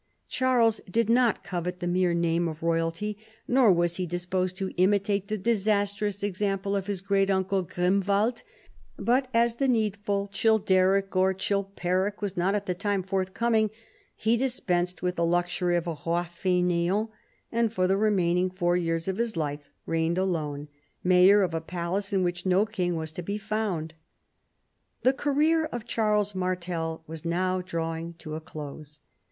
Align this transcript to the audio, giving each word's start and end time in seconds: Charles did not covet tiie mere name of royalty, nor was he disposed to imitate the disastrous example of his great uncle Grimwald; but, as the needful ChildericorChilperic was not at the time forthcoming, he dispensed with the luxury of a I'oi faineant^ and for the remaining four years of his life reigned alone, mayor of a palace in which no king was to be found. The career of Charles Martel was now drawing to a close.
Charles 0.27 0.81
did 0.89 1.11
not 1.11 1.43
covet 1.43 1.77
tiie 1.77 1.87
mere 1.91 2.15
name 2.15 2.47
of 2.47 2.63
royalty, 2.63 3.19
nor 3.47 3.71
was 3.71 3.97
he 3.97 4.07
disposed 4.07 4.57
to 4.57 4.73
imitate 4.77 5.27
the 5.27 5.37
disastrous 5.37 6.23
example 6.23 6.75
of 6.75 6.87
his 6.87 7.01
great 7.01 7.29
uncle 7.29 7.61
Grimwald; 7.61 8.41
but, 8.97 9.27
as 9.31 9.57
the 9.57 9.67
needful 9.67 10.27
ChildericorChilperic 10.33 12.19
was 12.19 12.35
not 12.35 12.55
at 12.55 12.65
the 12.65 12.73
time 12.73 13.03
forthcoming, 13.03 13.69
he 14.15 14.37
dispensed 14.37 15.03
with 15.03 15.17
the 15.17 15.23
luxury 15.23 15.77
of 15.77 15.85
a 15.85 15.91
I'oi 15.91 16.23
faineant^ 16.25 17.09
and 17.51 17.71
for 17.71 17.85
the 17.85 17.95
remaining 17.95 18.49
four 18.49 18.75
years 18.75 19.07
of 19.07 19.17
his 19.19 19.37
life 19.37 19.69
reigned 19.85 20.17
alone, 20.17 20.67
mayor 21.03 21.43
of 21.43 21.53
a 21.53 21.61
palace 21.61 22.11
in 22.11 22.23
which 22.23 22.43
no 22.43 22.65
king 22.65 22.95
was 22.95 23.11
to 23.11 23.21
be 23.21 23.37
found. 23.37 23.93
The 25.03 25.13
career 25.13 25.65
of 25.65 25.85
Charles 25.85 26.33
Martel 26.33 27.03
was 27.05 27.23
now 27.23 27.61
drawing 27.61 28.15
to 28.15 28.33
a 28.33 28.41
close. 28.41 28.99